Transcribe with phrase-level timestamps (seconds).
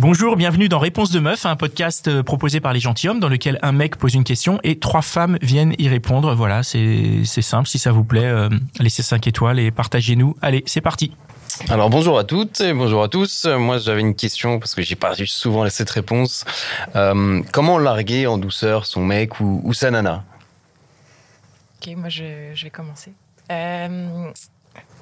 [0.00, 3.58] Bonjour, bienvenue dans Réponse de Meuf, un podcast euh, proposé par les gentilshommes dans lequel
[3.62, 6.36] un mec pose une question et trois femmes viennent y répondre.
[6.36, 7.68] Voilà, c'est c'est simple.
[7.68, 8.48] Si ça vous plaît, euh,
[8.78, 10.36] laissez 5 étoiles et partagez-nous.
[10.40, 11.16] Allez, c'est parti.
[11.68, 13.46] Alors bonjour à toutes et bonjour à tous.
[13.46, 16.44] Moi j'avais une question parce que j'ai pas eu souvent cette réponse.
[16.94, 20.22] Euh, comment larguer en douceur son mec ou, ou sa nana?
[21.80, 23.12] Ok, moi je, je vais commencer.
[23.50, 24.30] Euh,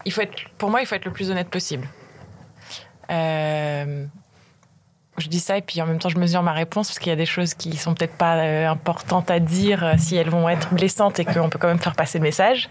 [0.06, 1.86] il faut être, pour moi, il faut être le plus honnête possible.
[3.10, 4.06] Euh,
[5.18, 7.12] je dis ça et puis en même temps je mesure ma réponse parce qu'il y
[7.12, 10.48] a des choses qui sont peut-être pas euh, importantes à dire euh, si elles vont
[10.48, 12.68] être blessantes et qu'on peut quand même faire passer le message.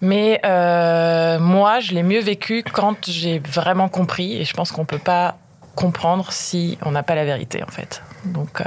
[0.00, 4.84] Mais euh, moi, je l'ai mieux vécu quand j'ai vraiment compris et je pense qu'on
[4.84, 5.36] peut pas
[5.74, 8.02] comprendre si on n'a pas la vérité en fait.
[8.24, 8.62] Donc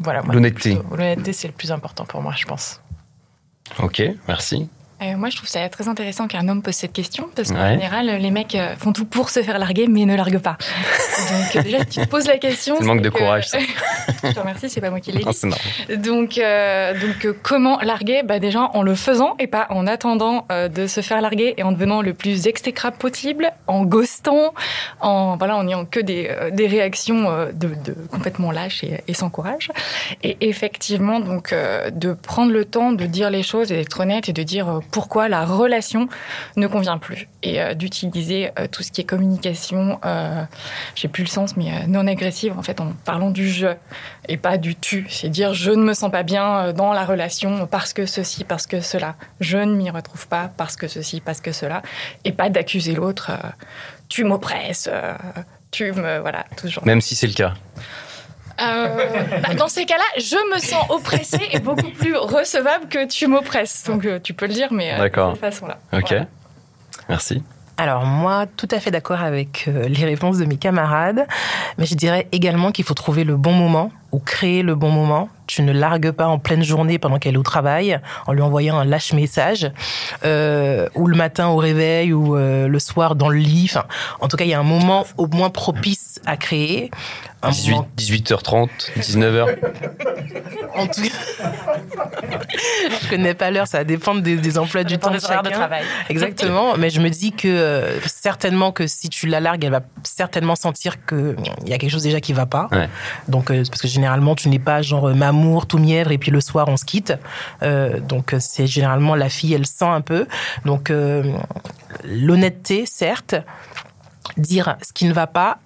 [0.00, 0.22] voilà.
[0.22, 0.78] L'honnêteté.
[0.90, 2.80] L'honnêteté, c'est le plus important pour moi, je pense.
[3.80, 4.68] Ok, merci.
[5.00, 7.74] Euh, moi, je trouve ça très intéressant qu'un homme pose cette question parce qu'en Ouais.
[7.74, 10.56] général, les mecs euh, font tout pour se faire larguer, mais ne larguent pas.
[10.58, 12.74] Donc, euh, déjà, si tu te poses la question.
[12.80, 13.58] C'est manque de que- courage, ça.
[14.24, 15.96] je te remercie, c'est pas moi qui l'ai dit.
[15.96, 18.22] Donc, euh, donc euh, comment larguer?
[18.24, 21.62] Bah, Déjà en le faisant et pas en attendant euh, de se faire larguer et
[21.62, 24.52] en devenant le plus exécrable possible, en ghostant,
[25.00, 29.14] en voilà, en ayant que des, des réactions euh, de, de complètement lâches et, et
[29.14, 29.70] sans courage.
[30.24, 34.28] Et effectivement, donc euh, de prendre le temps de dire les choses et d'être honnête
[34.28, 36.08] et de dire euh, pourquoi la relation
[36.56, 40.00] ne convient plus et euh, d'utiliser euh, tout ce qui est communication.
[40.04, 40.44] Euh,
[40.94, 43.68] J'ai plus le sens, mais non agressive en fait en parlant du je
[44.28, 45.06] et pas du tu.
[45.08, 48.66] C'est dire je ne me sens pas bien dans la relation parce que ceci, parce
[48.66, 49.16] que cela.
[49.40, 51.82] Je ne m'y retrouve pas parce que ceci, parce que cela.
[52.24, 53.30] Et pas d'accuser l'autre.
[54.08, 54.88] tu m'oppresses.
[55.70, 56.84] tu me voilà toujours.
[56.86, 57.54] Même si c'est le cas.
[58.60, 63.26] Euh, bah, dans ces cas-là, je me sens oppressée et beaucoup plus recevable que tu
[63.26, 63.84] m'oppresses.
[63.86, 65.78] Donc euh, tu peux le dire, mais euh, de cette façon-là.
[65.92, 66.26] Ok, Voilà.
[67.08, 67.42] merci.
[67.76, 71.26] Alors moi, tout à fait d'accord avec euh, les réponses de mes camarades,
[71.78, 75.28] mais je dirais également qu'il faut trouver le bon moment ou créer le bon moment.
[75.46, 78.78] Tu ne largues pas en pleine journée pendant qu'elle est au travail en lui envoyant
[78.78, 79.70] un lâche message,
[80.24, 83.68] euh, ou le matin au réveil ou euh, le soir dans le lit.
[83.70, 83.86] Enfin,
[84.20, 86.90] en tout cas, il y a un moment au moins propice à créer.
[87.40, 89.56] Un 18, moment 18h30, 19h.
[90.74, 91.52] En tout cas,
[93.00, 95.42] je connais pas l'heure, ça va dépendre des, des emplois du temps de chacun.
[95.42, 95.84] travail.
[96.08, 99.82] Exactement, mais je me dis que euh, certainement que si tu la largues, elle va
[100.02, 102.68] certainement sentir que il y a quelque chose déjà qui va pas.
[102.72, 102.88] Ouais.
[103.28, 106.30] Donc euh, parce que généralement tu n'es pas genre euh, mamour tout mièvre et puis
[106.30, 107.12] le soir on se quitte.
[107.62, 110.26] Euh, donc euh, c'est généralement la fille elle sent un peu.
[110.64, 110.92] Donc
[112.04, 113.34] l'honnêteté certes,
[114.36, 115.58] dire ce qui ne va pas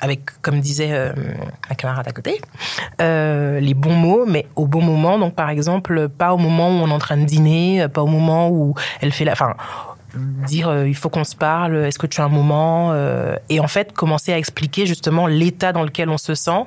[0.00, 1.12] avec, comme disait euh,
[1.68, 2.40] ma camarade à côté,
[3.00, 5.18] les bons mots, mais au bon moment.
[5.18, 8.06] Donc, par exemple, pas au moment où on est en train de dîner, pas au
[8.06, 9.32] moment où elle fait la.
[9.32, 9.54] Enfin,
[10.14, 12.94] dire il faut qu'on se parle, est-ce que tu as un moment
[13.48, 16.64] Et en fait, commencer à expliquer justement l'état dans lequel on se sent.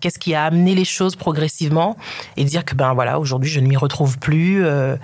[0.00, 1.96] Qu'est-ce qui a amené les choses progressivement
[2.36, 4.64] et dire que ben voilà aujourd'hui je ne m'y retrouve plus.
[4.64, 4.96] euh,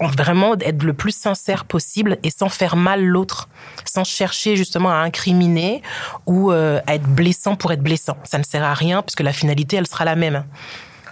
[0.00, 3.48] vraiment être le plus sincère possible et sans faire mal l'autre,
[3.84, 5.82] sans chercher justement à incriminer
[6.26, 8.16] ou euh, à être blessant pour être blessant.
[8.24, 10.44] Ça ne sert à rien puisque la finalité elle sera la même.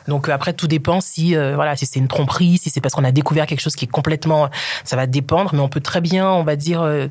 [0.08, 2.94] Donc euh, après tout dépend si euh, voilà si c'est une tromperie, si c'est parce
[2.94, 4.50] qu'on a découvert quelque chose qui est complètement
[4.84, 7.08] ça va dépendre mais on peut très bien on va dire euh,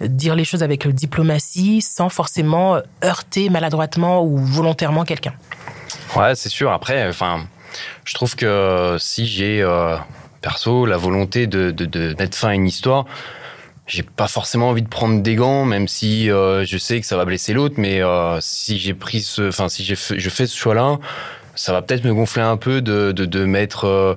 [0.00, 5.34] dire les choses avec diplomatie sans forcément euh, heurter maladroitement ou volontairement quelqu'un.
[6.16, 6.72] Ouais, c'est sûr.
[6.72, 7.46] Après, enfin,
[8.04, 9.96] je trouve que si j'ai euh,
[10.40, 13.06] perso la volonté de, de, mettre fin à une histoire,
[13.86, 17.16] j'ai pas forcément envie de prendre des gants, même si euh, je sais que ça
[17.16, 17.76] va blesser l'autre.
[17.78, 20.98] Mais euh, si j'ai pris ce, enfin, si je fais ce choix-là,
[21.60, 24.14] ça va peut-être me gonfler un peu de, de, de mettre euh,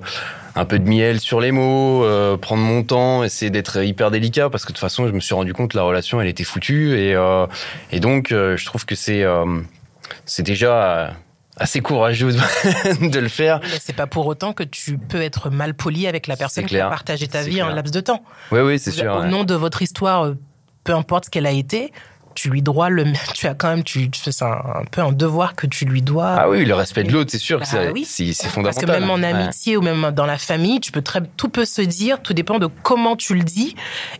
[0.54, 4.48] un peu de miel sur les mots, euh, prendre mon temps, essayer d'être hyper délicat
[4.48, 6.42] parce que de toute façon, je me suis rendu compte que la relation, elle était
[6.44, 7.46] foutue et, euh,
[7.92, 9.24] et donc je trouve que c'est
[10.24, 11.12] c'est déjà
[11.58, 12.32] assez courageux
[13.02, 13.60] de, le faire.
[13.62, 16.80] Mais c'est pas pour autant que tu peux être mal poli avec la personne qui
[16.80, 17.76] a partagé ta vie en clair.
[17.76, 18.24] laps de temps.
[18.52, 19.12] Oui, oui, c'est sûr.
[19.12, 19.28] Au ouais.
[19.28, 20.32] nom de votre histoire,
[20.82, 21.92] peu importe ce qu'elle a été,
[22.34, 23.04] tu lui dois le,
[23.34, 26.34] tu as quand même, tu, ça un, un peu un devoir que tu lui dois.
[26.38, 28.04] Ah oui, le respect de l'autre, c'est sûr, que Bah c'est oui.
[28.04, 28.84] c'est- c'est Parce fondamental.
[28.84, 29.24] que même en Ouais.
[29.26, 32.58] amitié ou même dans la famille, tu peux très, tout peut se dire, tout dépend
[32.58, 33.74] de comment tu le dis.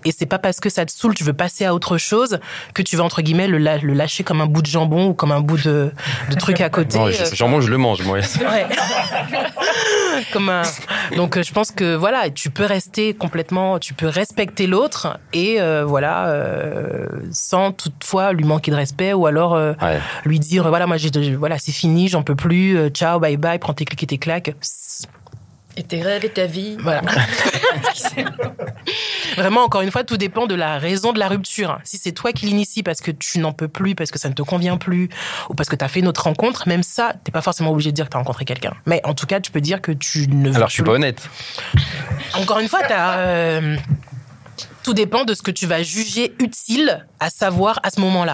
[0.05, 2.39] Et c'est pas parce que ça te saoule, tu veux passer à autre chose,
[2.75, 5.41] que tu vas entre guillemets le, lâcher comme un bout de jambon ou comme un
[5.41, 5.93] bout de,
[6.31, 6.99] de truc à côté.
[6.99, 8.19] Non, Euh, je, jambon, je le mange, moi.
[8.19, 8.67] Ouais.
[10.33, 10.63] Comme un-
[11.17, 15.61] Donc euh, je pense que voilà, tu peux rester complètement, tu peux respecter l'autre et
[15.61, 19.99] euh, voilà, euh, sans toutefois lui manquer de respect ou alors euh, Ouais.
[20.25, 23.75] lui dire voilà moi j'ai voilà c'est fini, j'en peux plus, ciao bye bye, prends
[23.75, 24.55] tes clics et tes claques.
[25.77, 26.77] Et tes rêves et ta vie.
[26.81, 27.03] Voilà.
[29.37, 31.81] Vraiment, encore une fois, tout dépend de la raison de la rupture.
[31.83, 34.35] Si c'est toi qui l'initie parce que tu n'en peux plus, parce que ça ne
[34.35, 35.09] te convient plus,
[35.49, 37.91] ou parce que tu as fait une autre rencontre, même ça, t'es pas forcément obligé
[37.91, 38.75] de dire que tu as rencontré quelqu'un.
[38.87, 40.93] Mais en tout cas, tu peux dire que tu ne veux Alors, je suis pas
[40.93, 41.29] honnête.
[42.35, 43.77] Encore une fois, t'as, euh,
[44.85, 48.34] tout dépend de ce que tu vas juger utile à savoir à ce moment-là.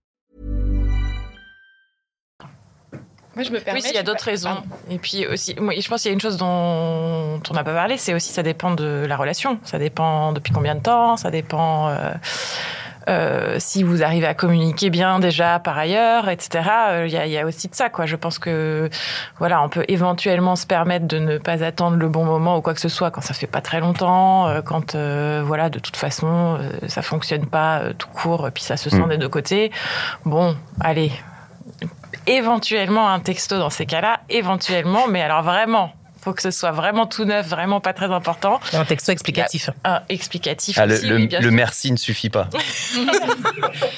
[3.35, 3.79] Moi, je me permets.
[3.79, 4.49] Oui, s'il y a d'autres raisons.
[4.49, 4.67] Pardon.
[4.89, 7.73] Et puis aussi, moi, je pense qu'il y a une chose dont on n'a pas
[7.73, 9.59] parlé, c'est aussi ça dépend de la relation.
[9.63, 12.11] Ça dépend depuis combien de temps, ça dépend euh,
[13.09, 16.69] euh, si vous arrivez à communiquer bien déjà par ailleurs, etc.
[16.89, 18.05] Euh, Il y, a, il y a aussi de ça, quoi.
[18.05, 18.89] Je pense que
[19.39, 22.73] voilà, on peut éventuellement se permettre de ne pas attendre le bon moment ou quoi
[22.73, 26.59] que ce soit quand ça fait pas très longtemps, quand euh, voilà, de toute façon,
[26.87, 29.09] ça fonctionne pas tout court, puis ça se sent Mm.
[29.09, 29.71] des deux côtés.
[30.25, 31.11] Bon, allez,
[32.27, 35.91] éventuellement un texto dans ces cas-là, éventuellement, mais alors vraiment,
[36.21, 38.59] faut que ce soit vraiment tout neuf, vraiment pas très important.
[38.73, 39.69] Et un texto explicatif.
[39.83, 41.55] Un explicatif Ah, le, aussi, le- oui, bien le sûr.
[41.55, 42.47] merci ne suffit pas.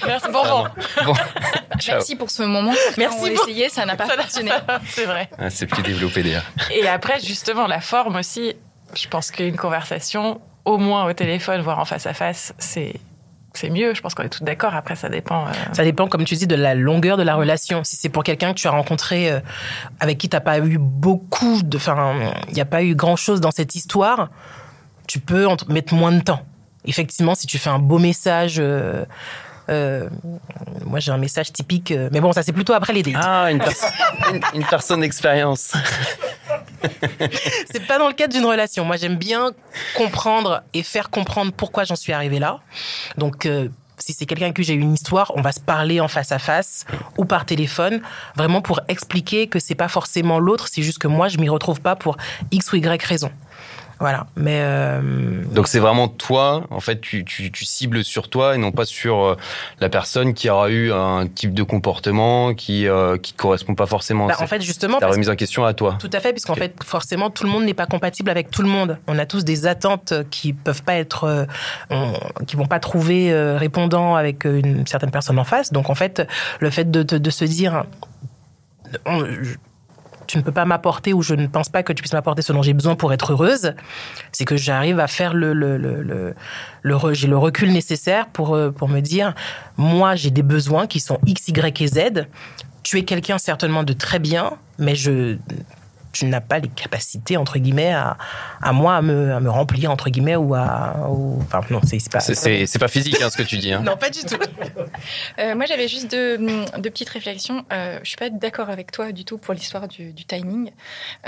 [0.05, 0.65] Merci, bon, bon.
[1.05, 1.13] Bon,
[1.79, 1.95] ciao.
[1.95, 2.73] Merci pour ce moment.
[2.97, 3.43] Merci beaucoup.
[3.49, 4.51] essayé, ça n'a pas Ça, fonctionné.
[4.51, 5.29] ça, C'est vrai.
[5.37, 6.45] Ah, c'est plus développé d'ailleurs.
[6.71, 8.53] Et après, justement, la forme aussi,
[8.95, 12.93] je pense qu'une conversation, au moins au téléphone, voire en face à face, c'est
[13.53, 13.93] c'est mieux.
[13.93, 14.73] Je pense qu'on est tous d'accord.
[14.75, 15.45] Après, ça dépend.
[15.47, 17.83] euh, Ça dépend, comme tu dis, de la longueur de la relation.
[17.83, 19.39] Si c'est pour quelqu'un que tu as rencontré, euh,
[19.99, 22.15] avec qui t'as pas eu beaucoup de, enfin,
[22.49, 24.29] il n'y a pas eu grand chose dans cette histoire,
[25.07, 26.41] tu peux en- mettre moins de temps.
[26.85, 29.05] Effectivement, si tu fais un beau message, euh,
[29.69, 30.09] euh,
[30.85, 33.15] moi j'ai un message typique, euh, mais bon, ça c'est plutôt après les dates.
[33.17, 33.61] Ah, une,
[34.53, 35.73] une personne d'expérience.
[37.71, 38.85] C'est pas dans le cadre d'une relation.
[38.85, 39.51] Moi, j'aime bien
[39.95, 42.59] comprendre et faire comprendre pourquoi j'en suis arrivée là.
[43.17, 46.07] Donc, euh, si c'est quelqu'un avec qui j'ai une histoire, on va se parler en
[46.07, 46.85] face à face
[47.17, 48.01] ou par téléphone,
[48.35, 51.79] vraiment pour expliquer que c'est pas forcément l'autre, c'est juste que moi, je m'y retrouve
[51.79, 52.17] pas pour
[52.51, 53.31] X ou Y raison.
[54.03, 54.27] Voilà.
[54.35, 54.99] Mais euh,
[55.53, 58.83] Donc c'est vraiment toi, en fait, tu, tu, tu cibles sur toi et non pas
[58.83, 59.37] sur euh,
[59.79, 64.27] la personne qui aura eu un type de comportement qui euh, qui correspond pas forcément.
[64.27, 65.95] bah, en fait, justement, ta remise en question à toi.
[66.01, 68.67] Tout à fait, puisqu'en fait, forcément, tout le monde n'est pas compatible avec tout le
[68.67, 68.97] monde.
[69.07, 71.45] On a tous des attentes qui peuvent pas être, euh,
[71.89, 72.11] on-
[72.45, 75.71] qui vont pas trouver euh, répondant avec euh, une certaine personne en face.
[75.71, 76.27] Donc, en fait,
[76.59, 77.85] le fait de, de, de se dire,
[79.05, 79.25] on-
[80.27, 82.53] tu ne peux pas m'apporter ou je ne pense pas que tu puisses m'apporter ce
[82.53, 83.73] dont j'ai besoin pour être heureuse,
[84.31, 88.71] c'est que j'arrive à faire le, le, le, le, j'ai le recul nécessaire pour, euh,
[88.71, 89.33] pour me dire,
[89.77, 92.27] moi, j'ai des besoins qui sont X, Y et Z.
[92.83, 95.37] Tu es quelqu'un certainement de très bien, mais je,
[96.13, 98.17] tu n'as pas les capacités, entre guillemets, à,
[98.61, 101.09] à moi à me, à me remplir, entre guillemets, ou à.
[101.09, 102.19] ou- enfin, non, c'est c'est pas.
[102.21, 103.73] C'est- pas physique hein, ce que tu dis.
[103.73, 103.81] Hein.
[103.85, 104.37] Non, pas du tout.
[105.39, 107.65] Euh, moi, j'avais juste deux, deux petites réflexions.
[107.73, 110.71] Euh, je suis pas d'accord avec toi du tout pour l'histoire du, du timing,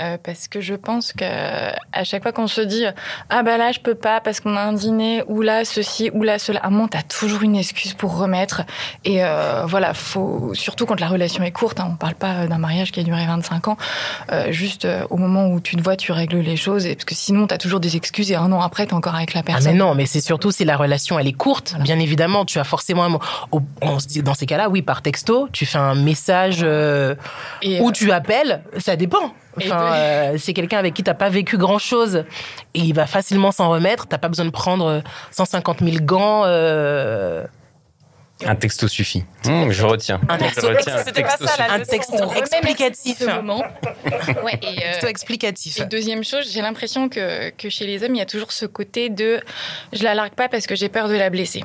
[0.00, 2.84] euh, parce que je pense que à chaque fois qu'on se dit
[3.30, 6.22] ah bah là je peux pas parce qu'on a un dîner ou là ceci ou
[6.22, 8.62] là cela, à un moment t'as toujours une excuse pour remettre.
[9.04, 11.80] Et euh, voilà, faut surtout quand la relation est courte.
[11.80, 13.76] Hein, on parle pas d'un mariage qui a duré 25 ans.
[14.32, 17.04] euh, juste euh, au moment où tu te vois, tu règles les choses, et parce
[17.06, 19.44] que sinon t'as toujours des excuses et un an après t'es encore avec la Ah,
[19.46, 19.76] mais personne.
[19.76, 23.18] non, mais c'est surtout si la relation elle est courte, bien évidemment, tu as forcément
[23.82, 27.14] On se dit dans ces cas-là, oui, par texto, tu fais un message euh,
[27.64, 29.32] ou euh, tu appelles, ça dépend.
[29.58, 32.24] Enfin, euh, c'est quelqu'un avec qui t'as pas vécu grand chose
[32.74, 34.06] et il va facilement s'en remettre.
[34.06, 36.42] T'as pas besoin de prendre 150 000 gants.
[36.44, 37.44] euh,
[38.44, 39.24] Un texto suffit.
[39.46, 40.20] Hum, je retiens.
[40.28, 40.68] Un Je texto.
[41.06, 43.18] C'était pas ça, la un texto explicatif.
[43.18, 43.62] ce moment.
[44.44, 45.80] Ouais, et, euh, Texto explicatif.
[45.80, 48.66] Et deuxième chose, j'ai l'impression que, que chez les hommes, il y a toujours ce
[48.66, 49.40] côté de
[49.92, 51.64] je la largue pas parce que j'ai peur de la blesser.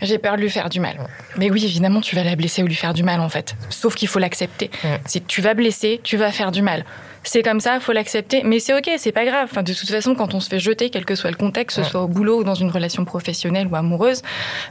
[0.00, 0.96] J'ai peur de lui faire du mal.
[1.36, 3.56] Mais oui, évidemment, tu vas la blesser ou lui faire du mal, en fait.
[3.68, 4.70] Sauf qu'il faut l'accepter.
[5.06, 6.84] Si tu vas blesser, tu vas faire du mal.
[7.30, 8.42] C'est comme ça, faut l'accepter.
[8.42, 9.48] Mais c'est ok, c'est pas grave.
[9.50, 11.84] Enfin, de toute façon, quand on se fait jeter, quel que soit le contexte, que
[11.84, 14.22] ce soit au boulot ou dans une relation professionnelle ou amoureuse,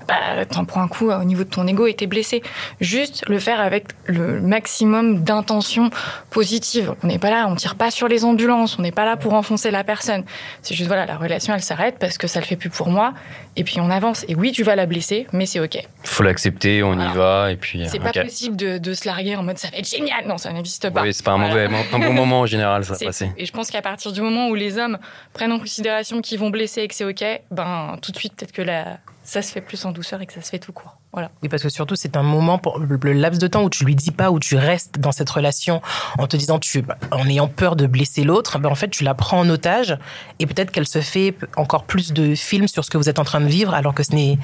[0.07, 2.41] bah, t'en prends un coup au niveau de ton ego et t'es blessé.
[2.81, 5.91] Juste le faire avec le maximum d'intention
[6.31, 6.95] positive.
[7.03, 9.35] On n'est pas là, on tire pas sur les ambulances, on n'est pas là pour
[9.35, 10.23] enfoncer la personne.
[10.63, 13.13] C'est juste, voilà, la relation, elle s'arrête parce que ça le fait plus pour moi.
[13.55, 14.25] Et puis on avance.
[14.27, 15.77] Et oui, tu vas la blesser, mais c'est ok.
[16.07, 17.85] Faut l'accepter, on y va, et puis.
[17.87, 18.11] C'est ok.
[18.13, 20.25] pas possible de, de se larguer en mode ça va être génial.
[20.25, 21.01] Non, ça n'existe pas.
[21.03, 21.67] Oui, c'est pas un Voilà.
[21.69, 23.31] mauvais, un bon moment en général, ça va passer.
[23.37, 24.97] Et je pense qu'à partir du moment où les hommes
[25.33, 28.51] prennent en considération qu'ils vont blesser et que c'est OK, ben tout de suite, peut-être
[28.53, 28.97] que là,
[29.27, 30.99] ça se fait plus en douceur et que ça se fait tout court.
[31.11, 31.31] Voilà.
[31.43, 33.83] Oui, parce que surtout, c'est un moment, pour le le laps de temps où tu
[33.83, 35.81] lui dis pas, où tu restes dans cette relation
[36.17, 39.13] en te disant, tu, en ayant peur de blesser l'autre, ben en fait, tu la
[39.13, 39.97] prends en otage
[40.39, 43.25] et peut-être qu'elle se fait encore plus de films sur ce que vous êtes en
[43.25, 44.39] train de vivre alors que ce n'est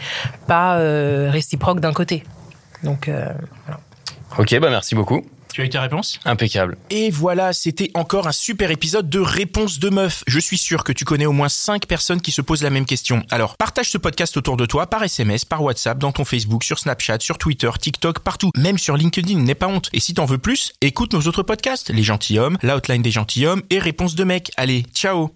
[0.47, 2.25] pas euh, réciproque d'un côté.
[2.83, 3.31] Donc, euh,
[3.65, 3.79] voilà.
[4.37, 5.25] Ok, bah merci beaucoup.
[5.53, 6.77] Tu as eu ta réponse Impeccable.
[6.89, 10.23] Et voilà, c'était encore un super épisode de Réponse de Meuf.
[10.25, 12.87] Je suis sûr que tu connais au moins 5 personnes qui se posent la même
[12.87, 13.23] question.
[13.29, 16.79] Alors, partage ce podcast autour de toi par SMS, par WhatsApp, dans ton Facebook, sur
[16.79, 18.49] Snapchat, sur Twitter, TikTok, partout.
[18.57, 19.89] Même sur LinkedIn, n'aie pas honte.
[19.93, 23.77] Et si t'en veux plus, écoute nos autres podcasts, Les Gentilhommes, L'Outline des Gentilhommes et
[23.77, 24.51] Réponse de Mec.
[24.57, 25.35] Allez, ciao